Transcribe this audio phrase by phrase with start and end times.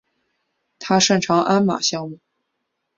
[0.79, 2.17] 他擅长鞍马项目。